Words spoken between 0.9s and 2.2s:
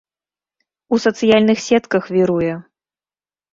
У сацыяльных сетках